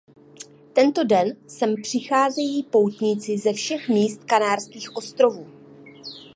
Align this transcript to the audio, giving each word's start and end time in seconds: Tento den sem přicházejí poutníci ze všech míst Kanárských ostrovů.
Tento 0.73 1.03
den 1.05 1.37
sem 1.47 1.75
přicházejí 1.81 2.63
poutníci 2.63 3.37
ze 3.37 3.53
všech 3.53 3.89
míst 3.89 4.23
Kanárských 4.23 4.95
ostrovů. 4.95 5.47